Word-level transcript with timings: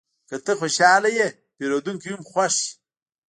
که 0.29 0.35
ته 0.45 0.51
خوشحاله 0.61 1.09
یې، 1.17 1.27
پیرودونکی 1.55 2.09
هم 2.13 2.21
خوښ 2.29 2.55
وي. 2.63 2.69